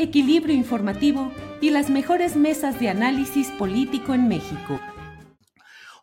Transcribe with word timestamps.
equilibrio 0.00 0.54
informativo 0.54 1.30
y 1.60 1.68
las 1.68 1.90
mejores 1.90 2.34
mesas 2.34 2.80
de 2.80 2.88
análisis 2.88 3.50
político 3.50 4.14
en 4.14 4.28
México. 4.28 4.80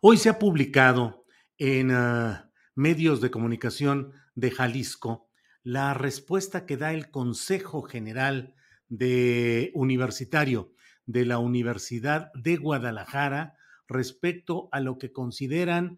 Hoy 0.02 0.18
se 0.18 0.30
ha 0.30 0.38
publicado 0.38 1.26
en 1.58 1.90
uh, 1.90 2.36
medios 2.76 3.22
de 3.22 3.32
comunicación 3.32 4.14
de 4.36 4.52
Jalisco 4.52 5.28
la 5.64 5.96
respuesta 5.96 6.68
que 6.68 6.78
da 6.78 6.94
el 6.94 7.10
Consejo 7.10 7.82
General 7.82 8.54
de 8.88 9.72
Universitario 9.74 10.74
de 11.08 11.26
la 11.26 11.40
Universidad 11.40 12.32
de 12.36 12.58
Guadalajara 12.58 13.56
respecto 13.88 14.70
a 14.72 14.80
lo 14.80 15.00
que 15.00 15.12
consideran 15.12 15.98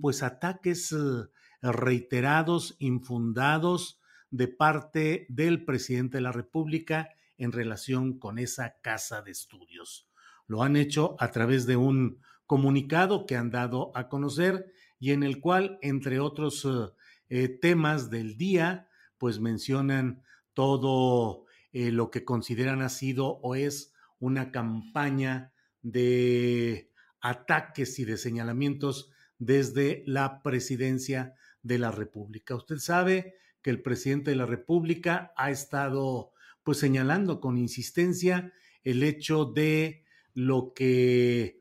pues 0.00 0.22
ataques 0.22 0.90
uh, 0.92 1.28
reiterados, 1.60 2.76
infundados 2.78 4.00
de 4.30 4.48
parte 4.48 5.26
del 5.28 5.66
presidente 5.66 6.16
de 6.16 6.22
la 6.22 6.32
República 6.32 7.10
en 7.38 7.52
relación 7.52 8.18
con 8.18 8.38
esa 8.38 8.76
casa 8.80 9.22
de 9.22 9.30
estudios. 9.30 10.08
Lo 10.46 10.62
han 10.62 10.76
hecho 10.76 11.16
a 11.18 11.30
través 11.30 11.66
de 11.66 11.76
un 11.76 12.20
comunicado 12.46 13.26
que 13.26 13.36
han 13.36 13.50
dado 13.50 13.90
a 13.94 14.08
conocer 14.08 14.72
y 14.98 15.12
en 15.12 15.22
el 15.22 15.40
cual, 15.40 15.78
entre 15.82 16.20
otros 16.20 16.64
uh, 16.64 16.92
eh, 17.28 17.48
temas 17.48 18.10
del 18.10 18.36
día, 18.36 18.88
pues 19.18 19.40
mencionan 19.40 20.22
todo 20.54 21.44
eh, 21.72 21.90
lo 21.90 22.10
que 22.10 22.24
consideran 22.24 22.82
ha 22.82 22.88
sido 22.88 23.26
o 23.42 23.54
es 23.54 23.92
una 24.18 24.50
campaña 24.50 25.52
de 25.82 26.90
ataques 27.20 27.98
y 27.98 28.04
de 28.04 28.16
señalamientos 28.16 29.10
desde 29.38 30.02
la 30.06 30.42
presidencia 30.42 31.34
de 31.62 31.78
la 31.78 31.90
República. 31.90 32.54
Usted 32.54 32.78
sabe 32.78 33.34
que 33.60 33.70
el 33.70 33.82
presidente 33.82 34.30
de 34.30 34.36
la 34.36 34.46
República 34.46 35.32
ha 35.36 35.50
estado 35.50 36.32
pues 36.66 36.78
señalando 36.78 37.40
con 37.40 37.58
insistencia 37.58 38.52
el 38.82 39.04
hecho 39.04 39.44
de 39.44 40.02
lo 40.34 40.72
que 40.74 41.60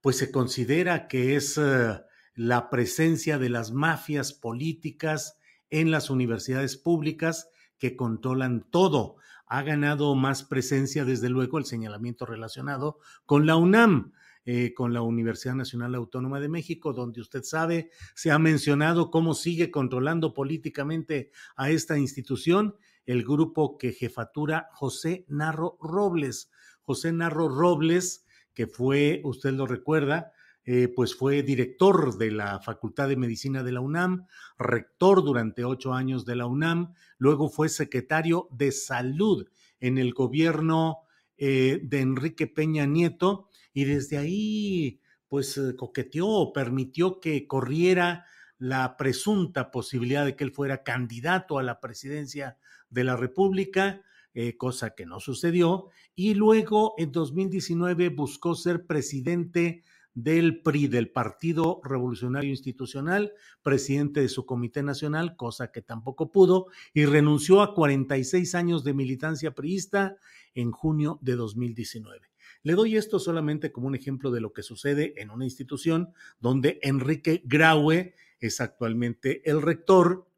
pues 0.00 0.16
se 0.16 0.30
considera 0.30 1.08
que 1.08 1.36
es 1.36 1.58
uh, 1.58 2.00
la 2.34 2.70
presencia 2.70 3.36
de 3.36 3.50
las 3.50 3.70
mafias 3.70 4.32
políticas 4.32 5.36
en 5.68 5.90
las 5.90 6.08
universidades 6.08 6.78
públicas 6.78 7.50
que 7.76 7.96
controlan 7.96 8.66
todo. 8.70 9.16
Ha 9.44 9.60
ganado 9.60 10.14
más 10.14 10.42
presencia, 10.42 11.04
desde 11.04 11.28
luego, 11.28 11.58
el 11.58 11.66
señalamiento 11.66 12.24
relacionado 12.24 12.98
con 13.26 13.46
la 13.46 13.56
UNAM. 13.56 14.14
Eh, 14.46 14.72
con 14.72 14.94
la 14.94 15.02
Universidad 15.02 15.54
Nacional 15.54 15.94
Autónoma 15.94 16.40
de 16.40 16.48
México, 16.48 16.94
donde 16.94 17.20
usted 17.20 17.42
sabe, 17.42 17.90
se 18.14 18.30
ha 18.30 18.38
mencionado 18.38 19.10
cómo 19.10 19.34
sigue 19.34 19.70
controlando 19.70 20.32
políticamente 20.32 21.30
a 21.56 21.68
esta 21.68 21.98
institución 21.98 22.74
el 23.10 23.24
grupo 23.24 23.76
que 23.76 23.92
jefatura 23.92 24.68
José 24.72 25.24
Narro 25.26 25.76
Robles. 25.80 26.48
José 26.82 27.12
Narro 27.12 27.48
Robles, 27.48 28.24
que 28.54 28.68
fue, 28.68 29.20
usted 29.24 29.50
lo 29.50 29.66
recuerda, 29.66 30.32
eh, 30.64 30.86
pues 30.86 31.16
fue 31.16 31.42
director 31.42 32.16
de 32.18 32.30
la 32.30 32.60
Facultad 32.60 33.08
de 33.08 33.16
Medicina 33.16 33.64
de 33.64 33.72
la 33.72 33.80
UNAM, 33.80 34.26
rector 34.60 35.24
durante 35.24 35.64
ocho 35.64 35.92
años 35.92 36.24
de 36.24 36.36
la 36.36 36.46
UNAM, 36.46 36.94
luego 37.18 37.48
fue 37.48 37.68
secretario 37.68 38.46
de 38.52 38.70
Salud 38.70 39.48
en 39.80 39.98
el 39.98 40.12
gobierno 40.12 40.98
eh, 41.36 41.80
de 41.82 42.00
Enrique 42.02 42.46
Peña 42.46 42.86
Nieto 42.86 43.48
y 43.72 43.86
desde 43.86 44.18
ahí 44.18 45.00
pues 45.26 45.58
eh, 45.58 45.74
coqueteó 45.76 46.28
o 46.28 46.52
permitió 46.52 47.18
que 47.18 47.48
corriera 47.48 48.26
la 48.56 48.96
presunta 48.96 49.72
posibilidad 49.72 50.24
de 50.24 50.36
que 50.36 50.44
él 50.44 50.52
fuera 50.52 50.84
candidato 50.84 51.58
a 51.58 51.64
la 51.64 51.80
presidencia 51.80 52.56
de 52.90 53.04
la 53.04 53.16
República, 53.16 54.02
eh, 54.34 54.56
cosa 54.56 54.94
que 54.94 55.06
no 55.06 55.20
sucedió, 55.20 55.88
y 56.14 56.34
luego 56.34 56.94
en 56.98 57.12
2019 57.12 58.10
buscó 58.10 58.54
ser 58.54 58.86
presidente 58.86 59.82
del 60.14 60.60
PRI, 60.62 60.88
del 60.88 61.10
Partido 61.10 61.80
Revolucionario 61.84 62.50
Institucional, 62.50 63.32
presidente 63.62 64.20
de 64.20 64.28
su 64.28 64.44
Comité 64.44 64.82
Nacional, 64.82 65.36
cosa 65.36 65.70
que 65.70 65.82
tampoco 65.82 66.30
pudo, 66.32 66.66
y 66.92 67.06
renunció 67.06 67.62
a 67.62 67.74
46 67.74 68.54
años 68.54 68.84
de 68.84 68.94
militancia 68.94 69.52
priista 69.54 70.16
en 70.54 70.72
junio 70.72 71.18
de 71.22 71.36
2019. 71.36 72.28
Le 72.62 72.74
doy 72.74 72.96
esto 72.96 73.18
solamente 73.18 73.72
como 73.72 73.86
un 73.86 73.94
ejemplo 73.94 74.30
de 74.30 74.40
lo 74.40 74.52
que 74.52 74.62
sucede 74.62 75.14
en 75.16 75.30
una 75.30 75.44
institución 75.44 76.12
donde 76.40 76.78
Enrique 76.82 77.42
Graue 77.46 78.14
es 78.38 78.60
actualmente 78.60 79.48
el 79.48 79.62
rector 79.62 80.29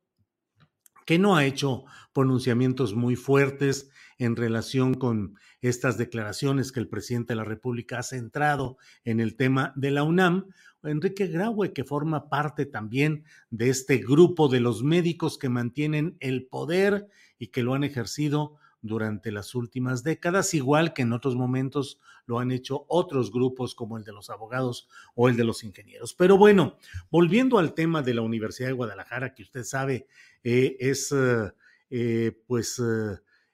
que 1.04 1.18
no 1.18 1.36
ha 1.36 1.44
hecho 1.44 1.84
pronunciamientos 2.12 2.94
muy 2.94 3.16
fuertes 3.16 3.90
en 4.18 4.36
relación 4.36 4.94
con 4.94 5.36
estas 5.60 5.98
declaraciones 5.98 6.72
que 6.72 6.80
el 6.80 6.88
presidente 6.88 7.32
de 7.32 7.36
la 7.36 7.44
República 7.44 7.98
ha 7.98 8.02
centrado 8.02 8.78
en 9.04 9.20
el 9.20 9.36
tema 9.36 9.72
de 9.76 9.90
la 9.90 10.02
UNAM. 10.02 10.46
Enrique 10.84 11.28
Graue, 11.28 11.72
que 11.72 11.84
forma 11.84 12.28
parte 12.28 12.66
también 12.66 13.24
de 13.50 13.70
este 13.70 13.98
grupo 13.98 14.48
de 14.48 14.60
los 14.60 14.82
médicos 14.82 15.38
que 15.38 15.48
mantienen 15.48 16.16
el 16.20 16.46
poder 16.46 17.08
y 17.38 17.48
que 17.48 17.62
lo 17.62 17.74
han 17.74 17.84
ejercido 17.84 18.56
durante 18.82 19.30
las 19.30 19.54
últimas 19.54 20.02
décadas, 20.02 20.54
igual 20.54 20.92
que 20.92 21.02
en 21.02 21.12
otros 21.12 21.36
momentos 21.36 22.00
lo 22.26 22.40
han 22.40 22.50
hecho 22.50 22.84
otros 22.88 23.32
grupos 23.32 23.74
como 23.74 23.96
el 23.96 24.04
de 24.04 24.12
los 24.12 24.28
abogados 24.28 24.88
o 25.14 25.28
el 25.28 25.36
de 25.36 25.44
los 25.44 25.62
ingenieros. 25.64 26.14
Pero 26.14 26.36
bueno, 26.36 26.76
volviendo 27.10 27.58
al 27.58 27.74
tema 27.74 28.02
de 28.02 28.14
la 28.14 28.22
Universidad 28.22 28.68
de 28.68 28.74
Guadalajara, 28.74 29.34
que 29.34 29.44
usted 29.44 29.62
sabe 29.62 30.08
eh, 30.42 30.76
es 30.80 31.12
eh, 31.12 31.52
eh, 31.90 32.32
pues 32.46 32.82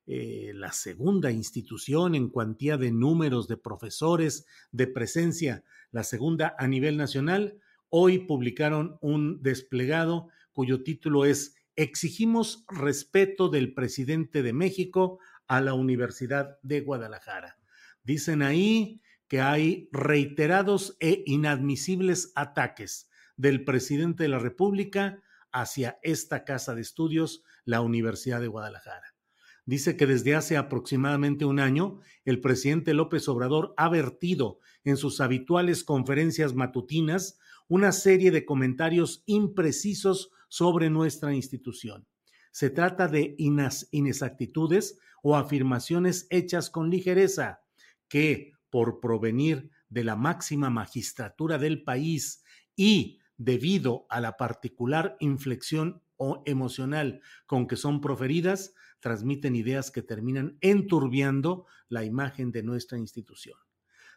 la 0.07 0.73
segunda 0.73 1.31
institución 1.31 2.15
en 2.15 2.31
cuantía 2.31 2.79
de 2.79 2.91
números 2.91 3.47
de 3.47 3.59
profesores, 3.59 4.47
de 4.73 4.87
presencia, 4.87 5.65
la 5.91 6.03
segunda 6.03 6.57
a 6.59 6.67
nivel 6.67 6.97
nacional, 6.97 7.59
hoy 7.91 8.21
publicaron 8.21 8.97
un 9.03 9.43
desplegado 9.43 10.29
cuyo 10.53 10.83
título 10.83 11.27
es 11.27 11.58
Exigimos 11.79 12.65
respeto 12.67 13.49
del 13.49 13.73
presidente 13.73 14.43
de 14.43 14.53
México 14.53 15.21
a 15.47 15.61
la 15.61 15.75
Universidad 15.75 16.59
de 16.65 16.81
Guadalajara. 16.81 17.57
Dicen 18.03 18.43
ahí 18.43 19.01
que 19.29 19.41
hay 19.41 19.89
reiterados 19.93 20.97
e 20.99 21.23
inadmisibles 21.25 22.33
ataques 22.35 23.09
del 23.37 23.63
presidente 23.63 24.25
de 24.25 24.29
la 24.29 24.41
República 24.41 25.23
hacia 25.53 26.01
esta 26.03 26.45
casa 26.45 26.75
de 26.75 26.81
estudios, 26.81 27.45
la 27.65 27.81
Universidad 27.81 28.41
de 28.41 28.49
Guadalajara. 28.49 29.15
Dice 29.65 29.97
que 29.97 30.07
desde 30.07 30.35
hace 30.35 30.57
aproximadamente 30.57 31.45
un 31.45 31.61
año, 31.61 32.01
el 32.25 32.41
presidente 32.41 32.93
López 32.93 33.29
Obrador 33.29 33.75
ha 33.77 33.89
vertido 33.89 34.59
en 34.83 34.97
sus 34.97 35.21
habituales 35.21 35.85
conferencias 35.85 36.55
matutinas 36.55 37.39
una 37.69 37.93
serie 37.93 38.33
de 38.33 38.45
comentarios 38.45 39.23
imprecisos 39.27 40.33
sobre 40.49 40.91
nuestra 40.91 41.35
institución. 41.35 42.07
se 42.51 42.71
trata 42.71 43.07
de 43.07 43.37
inexactitudes 43.93 44.99
o 45.23 45.37
afirmaciones 45.37 46.27
hechas 46.31 46.71
con 46.71 46.91
ligereza 46.91 47.61
que, 48.09 48.53
por 48.71 49.01
provenir 49.01 49.71
de 49.89 50.05
la 50.05 50.17
máxima 50.17 50.71
magistratura 50.71 51.59
del 51.59 51.85
país 51.85 52.43
y 52.75 53.21
debido 53.37 54.07
a 54.11 54.21
la 54.21 54.37
particular 54.37 55.17
inflexión 55.21 56.03
o 56.17 56.43
emocional 56.47 57.21
con 57.47 57.67
que 57.67 57.77
son 57.77 58.01
proferidas, 58.01 58.75
transmiten 59.01 59.55
ideas 59.55 59.91
que 59.91 60.03
terminan 60.03 60.59
enturbiando 60.61 61.67
la 61.89 62.05
imagen 62.05 62.51
de 62.51 62.65
nuestra 62.65 62.99
institución. 62.99 63.57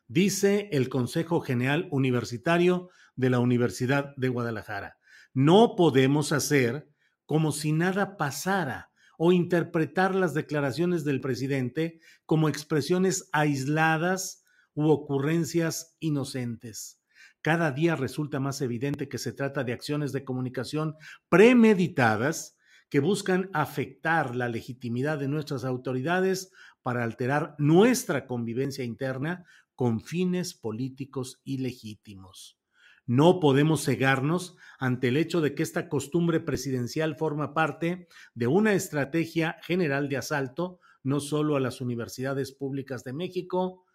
Dice 0.07 0.69
el 0.72 0.89
Consejo 0.89 1.42
General 1.42 1.88
Universitario 1.92 2.89
de 3.16 3.30
la 3.30 3.39
Universidad 3.39 4.16
de 4.18 4.30
Guadalajara, 4.30 4.98
no 5.33 5.75
podemos 5.75 6.31
hacer 6.31 6.89
como 7.25 7.51
si 7.51 7.72
nada 7.72 8.18
pasara 8.18 8.92
o 9.18 9.31
interpretar 9.31 10.16
las 10.16 10.33
declaraciones 10.33 11.04
del 11.04 11.22
presidente 11.22 12.00
como 12.25 12.50
expresiones 12.50 13.30
aisladas 13.31 14.44
u 14.74 14.89
ocurrencias 14.89 15.95
inocentes. 16.00 17.00
Cada 17.42 17.72
día 17.72 17.95
resulta 17.95 18.39
más 18.39 18.62
evidente 18.62 19.10
que 19.10 19.18
se 19.18 19.33
trata 19.33 19.63
de 19.63 19.74
acciones 19.74 20.12
de 20.12 20.24
comunicación 20.24 20.95
premeditadas 21.30 22.57
que 22.89 23.00
buscan 23.00 23.50
afectar 23.54 24.36
la 24.36 24.50
legitimidad 24.50 25.18
de 25.18 25.28
nuestras 25.28 25.63
autoridades 25.63 26.51
para 26.83 27.04
alterar 27.04 27.56
nuestra 27.57 28.28
convivencia 28.28 28.83
interna 28.83 29.45
con 29.75 30.01
fines 30.01 30.54
políticos 30.54 31.42
ilegítimos. 31.44 32.61
No 33.06 33.39
podemos 33.39 33.83
cegarnos 33.83 34.56
ante 34.80 35.09
el 35.09 35.18
hecho 35.18 35.42
de 35.42 35.53
que 35.56 35.63
esta 35.63 35.89
costumbre 35.89 36.39
presidencial 36.39 37.15
forma 37.15 37.53
parte 37.53 38.07
de 38.33 38.48
una 38.48 38.74
estrategia 38.74 39.57
general 39.63 40.09
de 40.09 40.18
asalto 40.18 40.80
no 41.03 41.19
solo 41.19 41.56
a 41.56 41.59
las 41.59 41.81
universidades 41.81 42.51
públicas 42.51 43.03
de 43.03 43.13
México, 43.13 43.86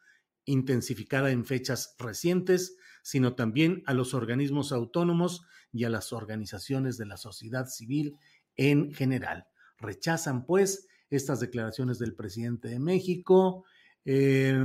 intensificada 0.45 1.31
en 1.31 1.45
fechas 1.45 1.95
recientes, 1.99 2.77
sino 3.03 3.35
también 3.35 3.83
a 3.87 3.95
los 3.95 4.15
organismos 4.15 4.73
autónomos 4.73 5.43
y 5.73 5.85
a 5.85 5.91
las 5.91 6.13
organizaciones 6.13 6.97
de 6.97 7.07
la 7.07 7.17
sociedad 7.17 7.67
civil 7.67 8.19
en 8.57 8.93
general. 8.93 9.47
Rechazan, 9.79 10.47
pues, 10.47 10.89
estas 11.11 11.41
declaraciones 11.41 11.99
del 11.99 12.15
presidente 12.15 12.69
de 12.69 12.81
México, 12.81 13.65
eh, 14.05 14.63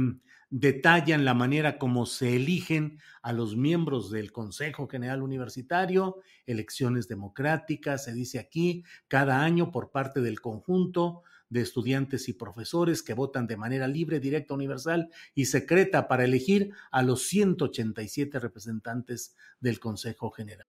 detallan 0.51 1.23
la 1.23 1.33
manera 1.33 1.79
como 1.79 2.05
se 2.05 2.35
eligen 2.35 2.99
a 3.23 3.31
los 3.33 3.55
miembros 3.55 4.11
del 4.11 4.31
Consejo 4.31 4.87
General 4.87 5.23
Universitario, 5.23 6.17
elecciones 6.45 7.07
democráticas, 7.07 8.03
se 8.03 8.13
dice 8.13 8.37
aquí, 8.37 8.83
cada 9.07 9.43
año 9.43 9.71
por 9.71 9.91
parte 9.91 10.21
del 10.21 10.41
conjunto 10.41 11.23
de 11.49 11.61
estudiantes 11.61 12.29
y 12.29 12.33
profesores 12.33 13.01
que 13.01 13.13
votan 13.13 13.47
de 13.47 13.57
manera 13.57 13.87
libre, 13.87 14.19
directa, 14.19 14.53
universal 14.53 15.09
y 15.33 15.45
secreta 15.45 16.07
para 16.07 16.25
elegir 16.25 16.71
a 16.91 17.01
los 17.01 17.27
187 17.27 18.39
representantes 18.39 19.35
del 19.59 19.79
Consejo 19.79 20.31
General. 20.31 20.67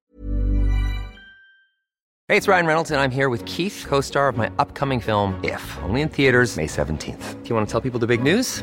Hey, 2.28 2.38
it's 2.38 2.48
Ryan 2.48 2.66
Reynolds 2.66 2.90
and 2.92 3.00
I'm 3.00 3.10
here 3.10 3.28
with 3.28 3.44
Keith, 3.44 3.84
co-star 3.86 4.28
of 4.28 4.36
my 4.36 4.50
upcoming 4.58 5.00
film 5.00 5.38
If, 5.42 5.60
only 5.82 6.02
in 6.02 6.08
theaters 6.08 6.56
May 6.56 6.66
17th. 6.66 7.42
Do 7.42 7.48
you 7.48 7.54
want 7.54 7.68
to 7.68 7.70
tell 7.70 7.80
people 7.80 8.00
the 8.00 8.06
big 8.06 8.22
news? 8.22 8.62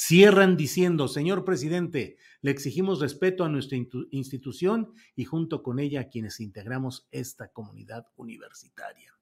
Cierran 0.00 0.56
diciendo, 0.56 1.08
señor 1.08 1.44
presidente, 1.44 2.18
le 2.40 2.52
exigimos 2.52 3.00
respeto 3.00 3.42
a 3.42 3.48
nuestra 3.48 3.76
institución 4.12 4.92
y 5.16 5.24
junto 5.24 5.64
con 5.64 5.80
ella 5.80 6.02
a 6.02 6.08
quienes 6.08 6.38
integramos 6.38 7.08
esta 7.10 7.48
comunidad 7.48 8.06
universitaria. 8.14 9.12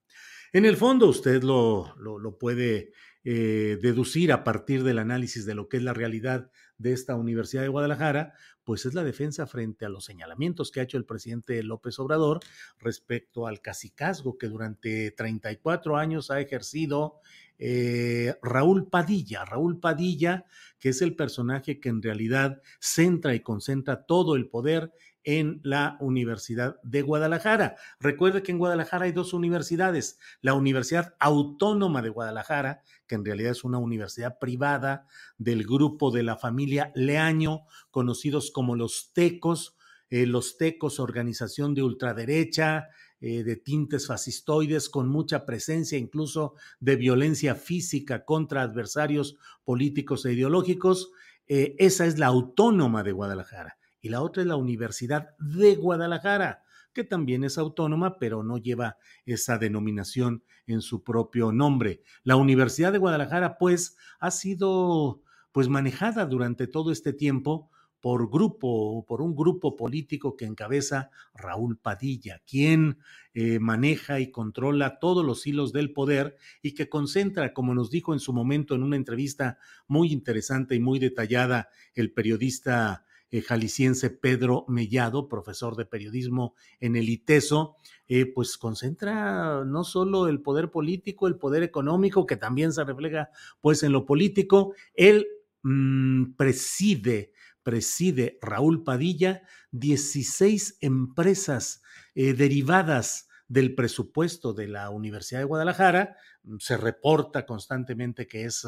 En 0.52 0.66
el 0.66 0.76
fondo, 0.76 1.08
usted 1.08 1.42
lo, 1.42 2.36
puede 2.38 2.92
eh, 3.24 3.78
deducir 3.80 4.32
a 4.32 4.44
partir 4.44 4.84
del 4.84 4.98
análisis 4.98 5.46
de 5.46 5.54
lo 5.54 5.66
que 5.66 5.78
es 5.78 5.82
la 5.82 5.94
realidad 5.94 6.50
de 6.76 6.92
esta 6.92 7.14
Universidad 7.14 7.62
de 7.62 7.68
Guadalajara, 7.68 8.34
pues 8.62 8.84
es 8.84 8.92
la 8.92 9.02
defensa 9.02 9.46
frente 9.46 9.86
a 9.86 9.88
los 9.88 10.04
señalamientos 10.04 10.70
que 10.70 10.80
ha 10.80 10.82
hecho 10.82 10.98
el 10.98 11.06
presidente 11.06 11.62
López 11.62 11.98
Obrador 11.98 12.40
respecto 12.78 13.46
al 13.46 13.62
cacicazgo 13.62 14.36
que 14.36 14.48
durante 14.48 15.10
34 15.12 15.96
años 15.96 16.30
ha 16.30 16.38
ejercido 16.38 17.20
eh, 17.58 18.34
Raúl 18.42 18.88
Padilla. 18.88 19.44
Raúl 19.44 19.80
Padilla, 19.80 20.44
que 20.78 20.90
es 20.90 21.02
el 21.02 21.16
personaje 21.16 21.80
que 21.80 21.88
en 21.88 22.02
realidad 22.02 22.60
centra 22.80 23.34
y 23.34 23.40
concentra 23.40 24.04
todo 24.04 24.36
el 24.36 24.48
poder 24.48 24.92
en 25.26 25.60
la 25.64 25.96
Universidad 26.00 26.80
de 26.84 27.02
Guadalajara. 27.02 27.76
Recuerde 27.98 28.44
que 28.44 28.52
en 28.52 28.58
Guadalajara 28.58 29.06
hay 29.06 29.12
dos 29.12 29.34
universidades, 29.34 30.20
la 30.40 30.54
Universidad 30.54 31.16
Autónoma 31.18 32.00
de 32.00 32.10
Guadalajara, 32.10 32.82
que 33.08 33.16
en 33.16 33.24
realidad 33.24 33.50
es 33.50 33.64
una 33.64 33.78
universidad 33.78 34.38
privada 34.38 35.08
del 35.36 35.64
grupo 35.64 36.12
de 36.12 36.22
la 36.22 36.36
familia 36.36 36.92
Leaño, 36.94 37.62
conocidos 37.90 38.52
como 38.52 38.76
los 38.76 39.10
Tecos, 39.14 39.76
eh, 40.10 40.26
los 40.26 40.58
Tecos, 40.58 41.00
organización 41.00 41.74
de 41.74 41.82
ultraderecha, 41.82 42.86
eh, 43.20 43.42
de 43.44 43.56
tintes 43.56 44.06
fascistoides, 44.06 44.88
con 44.88 45.08
mucha 45.08 45.46
presencia 45.46 45.96
incluso 45.96 46.54
de 46.80 46.96
violencia 46.96 47.54
física 47.54 48.24
contra 48.24 48.62
adversarios 48.62 49.38
políticos 49.64 50.26
e 50.26 50.34
ideológicos. 50.34 51.12
Eh, 51.48 51.76
esa 51.78 52.06
es 52.06 52.18
la 52.18 52.26
autónoma 52.26 53.02
de 53.02 53.12
Guadalajara. 53.12 53.78
Y 54.00 54.10
la 54.10 54.20
otra 54.22 54.42
es 54.42 54.48
la 54.48 54.56
Universidad 54.56 55.36
de 55.38 55.76
Guadalajara, 55.76 56.62
que 56.92 57.04
también 57.04 57.44
es 57.44 57.58
autónoma, 57.58 58.18
pero 58.18 58.42
no 58.42 58.58
lleva 58.58 58.98
esa 59.24 59.58
denominación 59.58 60.44
en 60.66 60.80
su 60.82 61.02
propio 61.02 61.52
nombre. 61.52 62.02
La 62.22 62.36
Universidad 62.36 62.92
de 62.92 62.98
Guadalajara, 62.98 63.58
pues, 63.58 63.96
ha 64.20 64.30
sido 64.30 65.22
pues 65.52 65.70
manejada 65.70 66.26
durante 66.26 66.66
todo 66.66 66.92
este 66.92 67.14
tiempo 67.14 67.70
por 68.00 68.30
grupo, 68.30 69.04
por 69.06 69.22
un 69.22 69.34
grupo 69.34 69.76
político 69.76 70.36
que 70.36 70.44
encabeza 70.44 71.10
Raúl 71.34 71.78
Padilla, 71.78 72.42
quien 72.46 72.98
eh, 73.34 73.58
maneja 73.58 74.20
y 74.20 74.30
controla 74.30 74.98
todos 74.98 75.24
los 75.24 75.46
hilos 75.46 75.72
del 75.72 75.92
poder 75.92 76.36
y 76.62 76.74
que 76.74 76.88
concentra, 76.88 77.52
como 77.52 77.74
nos 77.74 77.90
dijo 77.90 78.12
en 78.12 78.20
su 78.20 78.32
momento 78.32 78.74
en 78.74 78.82
una 78.82 78.96
entrevista 78.96 79.58
muy 79.86 80.12
interesante 80.12 80.74
y 80.74 80.80
muy 80.80 80.98
detallada 80.98 81.68
el 81.94 82.12
periodista 82.12 83.06
eh, 83.30 83.42
jalisciense 83.42 84.10
Pedro 84.10 84.64
Mellado, 84.68 85.28
profesor 85.28 85.74
de 85.74 85.84
periodismo 85.84 86.54
en 86.78 86.94
el 86.94 87.08
ITESO, 87.08 87.76
eh, 88.06 88.24
pues 88.32 88.56
concentra 88.56 89.64
no 89.64 89.82
solo 89.82 90.28
el 90.28 90.40
poder 90.40 90.70
político, 90.70 91.26
el 91.26 91.36
poder 91.36 91.64
económico, 91.64 92.24
que 92.24 92.36
también 92.36 92.72
se 92.72 92.84
refleja 92.84 93.30
pues 93.60 93.82
en 93.82 93.90
lo 93.90 94.06
político, 94.06 94.74
él 94.94 95.26
mm, 95.64 96.34
preside 96.36 97.32
preside 97.66 98.38
Raúl 98.40 98.84
Padilla 98.84 99.42
16 99.72 100.78
empresas 100.82 101.82
eh, 102.14 102.32
derivadas 102.32 103.26
del 103.48 103.74
presupuesto 103.74 104.52
de 104.52 104.68
la 104.68 104.90
Universidad 104.90 105.40
de 105.40 105.46
Guadalajara, 105.46 106.16
se 106.60 106.76
reporta 106.76 107.44
constantemente 107.44 108.28
que 108.28 108.44
es 108.44 108.66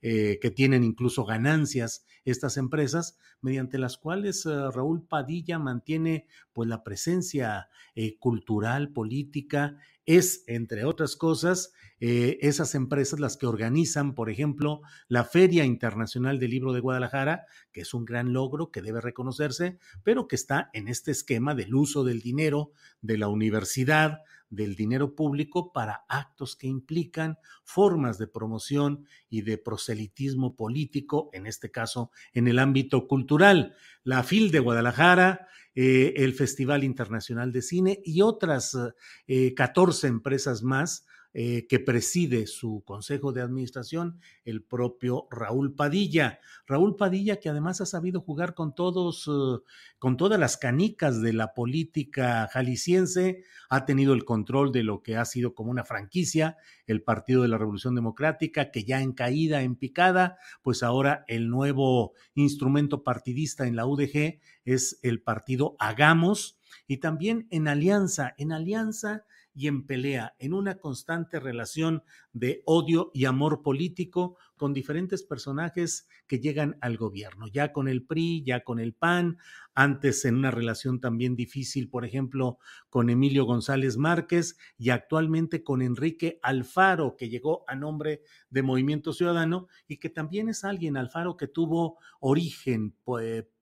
eh, 0.00 0.38
que 0.42 0.50
tienen 0.50 0.82
incluso 0.82 1.24
ganancias 1.24 2.04
estas 2.24 2.56
empresas 2.56 3.16
mediante 3.40 3.78
las 3.78 3.96
cuales 3.96 4.46
eh, 4.46 4.70
Raúl 4.72 5.06
Padilla 5.06 5.58
mantiene 5.58 6.26
pues 6.52 6.68
la 6.68 6.82
presencia 6.82 7.68
eh, 7.94 8.18
cultural 8.18 8.90
política 8.90 9.76
es 10.06 10.44
entre 10.46 10.84
otras 10.84 11.16
cosas 11.16 11.72
esas 12.04 12.74
empresas 12.74 13.20
las 13.20 13.36
que 13.36 13.46
organizan 13.46 14.16
por 14.16 14.28
ejemplo 14.28 14.80
la 15.06 15.22
Feria 15.22 15.64
Internacional 15.64 16.40
del 16.40 16.50
Libro 16.50 16.72
de 16.72 16.80
Guadalajara 16.80 17.46
que 17.70 17.82
es 17.82 17.94
un 17.94 18.04
gran 18.04 18.32
logro 18.32 18.72
que 18.72 18.82
debe 18.82 19.00
reconocerse 19.00 19.78
pero 20.02 20.26
que 20.26 20.34
está 20.34 20.68
en 20.72 20.88
este 20.88 21.12
esquema 21.12 21.54
del 21.54 21.76
uso 21.76 22.02
del 22.02 22.20
dinero 22.20 22.72
de 23.02 23.18
la 23.18 23.28
universidad 23.28 24.22
del 24.52 24.76
dinero 24.76 25.14
público 25.14 25.72
para 25.72 26.04
actos 26.08 26.56
que 26.56 26.66
implican 26.66 27.38
formas 27.64 28.18
de 28.18 28.26
promoción 28.26 29.06
y 29.30 29.42
de 29.42 29.56
proselitismo 29.56 30.54
político, 30.54 31.30
en 31.32 31.46
este 31.46 31.70
caso 31.70 32.10
en 32.34 32.48
el 32.48 32.58
ámbito 32.58 33.08
cultural. 33.08 33.74
La 34.04 34.22
FIL 34.22 34.50
de 34.50 34.58
Guadalajara, 34.58 35.48
eh, 35.74 36.12
el 36.16 36.34
Festival 36.34 36.84
Internacional 36.84 37.50
de 37.50 37.62
Cine 37.62 38.00
y 38.04 38.20
otras 38.20 38.76
14 39.56 40.06
eh, 40.06 40.10
empresas 40.10 40.62
más 40.62 41.06
eh, 41.34 41.66
que 41.66 41.80
preside 41.80 42.46
su 42.46 42.82
consejo 42.84 43.32
de 43.32 43.40
administración, 43.40 44.18
el 44.44 44.62
propio 44.62 45.28
Raúl 45.30 45.74
Padilla. 45.74 46.40
Raúl 46.66 46.94
Padilla, 46.96 47.40
que 47.40 47.48
además 47.48 47.80
ha 47.80 47.86
sabido 47.86 48.20
jugar 48.20 48.54
con 48.54 48.74
todos, 48.74 49.26
eh, 49.28 49.62
con 49.98 50.18
todas 50.18 50.38
las 50.38 50.58
canicas 50.58 51.22
de 51.22 51.32
la 51.32 51.54
política 51.54 52.48
jalisciense, 52.52 53.44
ha 53.70 53.86
tenido 53.86 54.12
el 54.12 54.26
control 54.26 54.72
de 54.72 54.82
lo 54.82 55.02
que 55.02 55.16
ha 55.16 55.24
sido 55.24 55.54
como 55.54 55.70
una 55.70 55.84
franquicia, 55.84 56.58
el 56.86 57.02
Partido 57.02 57.40
de 57.40 57.48
la 57.48 57.56
Revolución 57.56 57.94
Democrática, 57.94 58.70
que 58.70 58.84
ya 58.84 59.00
en 59.00 59.12
caída, 59.12 59.62
en 59.62 59.76
picada, 59.76 60.36
pues 60.62 60.82
ahora 60.82 61.24
el 61.28 61.48
nuevo 61.48 62.12
instrumento 62.34 63.02
partidista 63.04 63.66
en 63.66 63.76
la 63.76 63.86
UDG 63.86 64.40
es 64.64 64.98
el 65.02 65.22
partido 65.22 65.76
Hagamos, 65.78 66.58
y 66.86 66.98
también 66.98 67.46
en 67.50 67.68
alianza, 67.68 68.34
en 68.36 68.52
alianza 68.52 69.24
y 69.54 69.68
en 69.68 69.86
pelea, 69.86 70.34
en 70.38 70.54
una 70.54 70.78
constante 70.78 71.40
relación 71.40 72.02
de 72.32 72.62
odio 72.64 73.10
y 73.14 73.26
amor 73.26 73.62
político 73.62 74.36
con 74.62 74.72
diferentes 74.72 75.24
personajes 75.24 76.06
que 76.28 76.38
llegan 76.38 76.78
al 76.80 76.96
gobierno, 76.96 77.48
ya 77.48 77.72
con 77.72 77.88
el 77.88 78.06
PRI, 78.06 78.44
ya 78.46 78.62
con 78.62 78.78
el 78.78 78.94
PAN, 78.94 79.38
antes 79.74 80.24
en 80.24 80.36
una 80.36 80.52
relación 80.52 81.00
también 81.00 81.34
difícil, 81.34 81.88
por 81.88 82.04
ejemplo, 82.04 82.58
con 82.88 83.10
Emilio 83.10 83.44
González 83.44 83.96
Márquez 83.96 84.56
y 84.78 84.90
actualmente 84.90 85.64
con 85.64 85.82
Enrique 85.82 86.38
Alfaro, 86.42 87.16
que 87.16 87.28
llegó 87.28 87.64
a 87.66 87.74
nombre 87.74 88.22
de 88.50 88.62
Movimiento 88.62 89.12
Ciudadano 89.12 89.66
y 89.88 89.96
que 89.96 90.10
también 90.10 90.48
es 90.48 90.62
alguien, 90.62 90.96
Alfaro, 90.96 91.36
que 91.36 91.48
tuvo 91.48 91.98
origen 92.20 92.94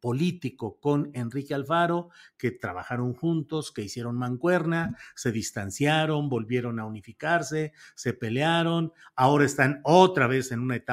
político 0.00 0.78
con 0.80 1.10
Enrique 1.14 1.54
Alfaro, 1.54 2.10
que 2.36 2.50
trabajaron 2.50 3.14
juntos, 3.14 3.72
que 3.72 3.82
hicieron 3.82 4.18
mancuerna, 4.18 4.98
se 5.14 5.32
distanciaron, 5.32 6.28
volvieron 6.28 6.78
a 6.78 6.84
unificarse, 6.84 7.72
se 7.94 8.12
pelearon, 8.12 8.92
ahora 9.14 9.46
están 9.46 9.80
otra 9.84 10.26
vez 10.26 10.52
en 10.52 10.60
una 10.60 10.76
etapa 10.76 10.89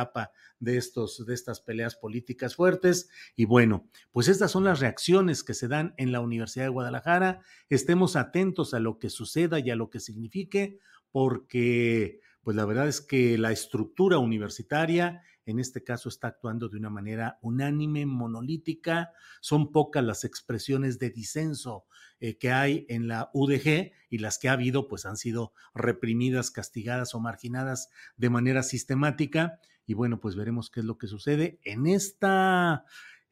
de, 0.59 0.77
estas 0.77 1.61
peleas 1.61 1.95
políticas 1.95 2.55
fuertes. 2.55 3.09
Y 3.35 3.45
bueno, 3.45 3.87
pues 4.11 4.27
estas 4.27 4.51
son 4.51 4.63
las 4.63 4.79
reacciones 4.79 5.43
que 5.43 5.53
se 5.53 5.67
dan 5.67 5.93
en 5.97 6.11
la 6.11 6.19
Universidad 6.19 6.65
de 6.65 6.69
Guadalajara. 6.69 7.41
Estemos 7.69 8.15
atentos 8.15 8.73
a 8.73 8.79
lo 8.79 8.99
que 8.99 9.09
suceda 9.09 9.59
y 9.59 9.69
a 9.69 9.75
lo 9.75 9.89
que 9.89 9.99
signifique, 9.99 10.79
porque 11.11 12.21
pues 12.41 12.55
la 12.55 12.65
verdad 12.65 12.87
es 12.87 13.01
que 13.01 13.37
la 13.37 13.51
estructura 13.51 14.19
universitaria 14.19 15.21
en 15.47 15.59
este 15.59 15.81
caso 15.81 16.09
está 16.09 16.27
actuando 16.27 16.67
de 16.67 16.77
una 16.77 16.89
manera 16.89 17.39
unánime, 17.41 18.05
monolítica. 18.05 19.13
Son 19.39 19.71
pocas 19.71 20.03
las 20.03 20.25
expresiones 20.25 20.99
de 20.99 21.09
disenso 21.09 21.85
eh, 22.19 22.37
que 22.37 22.51
hay 22.51 22.85
en 22.89 23.07
la 23.07 23.29
UDG 23.33 23.93
y 24.09 24.17
las 24.17 24.39
que 24.39 24.49
ha 24.49 24.53
habido 24.53 24.89
pues 24.89 25.05
han 25.05 25.15
sido 25.15 25.53
reprimidas, 25.73 26.51
castigadas 26.51 27.15
o 27.15 27.21
marginadas 27.21 27.89
de 28.17 28.29
manera 28.29 28.61
sistemática. 28.61 29.61
Y 29.87 29.93
bueno, 29.93 30.19
pues 30.19 30.35
veremos 30.35 30.69
qué 30.69 30.81
es 30.81 30.85
lo 30.85 30.97
que 30.97 31.07
sucede 31.07 31.59
en 31.63 31.87
esta 31.87 32.83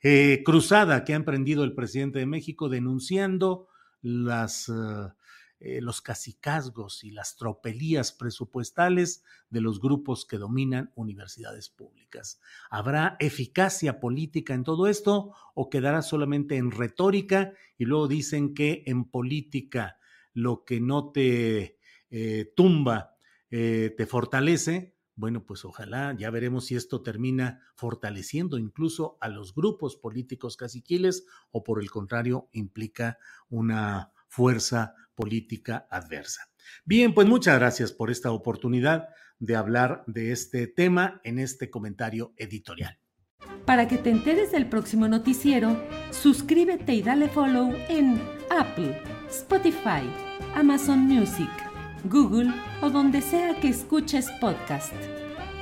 eh, 0.01 0.41
cruzada 0.45 1.03
que 1.03 1.13
ha 1.13 1.17
emprendido 1.17 1.65
el 1.65 1.75
presidente 1.75 2.19
de 2.19 2.25
México 2.25 2.69
denunciando 2.69 3.67
las... 4.01 4.69
Eh, 4.69 4.73
eh, 5.61 5.79
los 5.79 6.01
cacicazgos 6.01 7.05
y 7.05 7.11
las 7.11 7.37
tropelías 7.37 8.11
presupuestales 8.11 9.23
de 9.49 9.61
los 9.61 9.79
grupos 9.79 10.25
que 10.25 10.37
dominan 10.37 10.91
universidades 10.95 11.69
públicas. 11.69 12.41
¿Habrá 12.69 13.15
eficacia 13.21 14.01
política 14.01 14.53
en 14.53 14.65
todo 14.65 14.87
esto 14.87 15.33
o 15.53 15.69
quedará 15.69 16.01
solamente 16.01 16.57
en 16.57 16.71
retórica 16.71 17.53
y 17.77 17.85
luego 17.85 18.09
dicen 18.09 18.53
que 18.53 18.83
en 18.85 19.05
política 19.05 19.97
lo 20.33 20.65
que 20.65 20.81
no 20.81 21.13
te 21.13 21.79
tumba 22.53 23.15
te 23.49 24.05
fortalece? 24.05 24.94
Bueno, 25.15 25.45
pues 25.45 25.63
ojalá, 25.63 26.13
ya 26.17 26.29
veremos 26.29 26.65
si 26.65 26.75
esto 26.75 27.01
termina 27.01 27.61
fortaleciendo 27.75 28.57
incluso 28.57 29.17
a 29.21 29.29
los 29.29 29.55
grupos 29.55 29.95
políticos 29.95 30.57
caciquiles 30.57 31.25
o 31.51 31.63
por 31.63 31.81
el 31.81 31.89
contrario 31.89 32.49
implica 32.51 33.17
una 33.47 34.11
fuerza 34.27 34.93
política 35.15 35.87
adversa. 35.89 36.49
Bien, 36.83 37.13
pues 37.13 37.27
muchas 37.27 37.57
gracias 37.57 37.93
por 37.93 38.11
esta 38.11 38.31
oportunidad 38.31 39.07
de 39.39 39.55
hablar 39.55 40.03
de 40.07 40.31
este 40.31 40.67
tema 40.67 41.21
en 41.23 41.39
este 41.39 41.69
comentario 41.69 42.33
editorial. 42.37 42.99
Para 43.65 43.87
que 43.87 43.97
te 43.97 44.09
enteres 44.09 44.51
del 44.51 44.67
próximo 44.67 45.07
noticiero, 45.07 45.81
suscríbete 46.11 46.93
y 46.93 47.01
dale 47.01 47.29
follow 47.29 47.73
en 47.89 48.21
Apple, 48.49 49.01
Spotify, 49.29 50.03
Amazon 50.53 50.99
Music, 50.99 51.49
Google 52.09 52.53
o 52.81 52.89
donde 52.89 53.21
sea 53.21 53.59
que 53.59 53.69
escuches 53.69 54.29
podcast. 54.39 54.93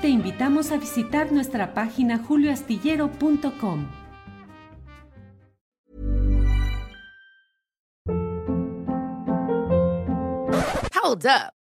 Te 0.02 0.10
invitamos 0.10 0.72
a 0.72 0.78
visitar 0.78 1.32
nuestra 1.32 1.74
página 1.74 2.18
julioastillero.com. 2.20 3.88
Hold 10.94 11.26
up. 11.26 11.63